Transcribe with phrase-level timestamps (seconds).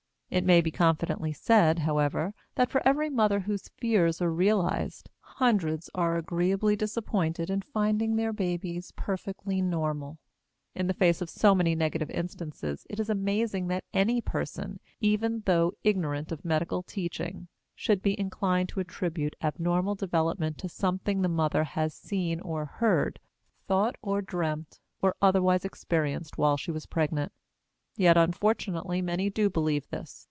[0.31, 5.89] It may be confidently said, however, that, for every mother whose fears are realized, hundreds
[5.93, 10.19] are agreeably disappointed in finding their babies perfectly normal.
[10.73, 15.41] In the face of so many negative instances it is amazing that any person, even
[15.45, 21.27] though ignorant of medical teaching, should be inclined to attribute abnormal development to something the
[21.27, 23.19] mother has seen or heard,
[23.67, 27.33] thought or dreamt, or otherwise experienced while she was pregnant.
[27.97, 30.19] Yet unfortunately many do believe this.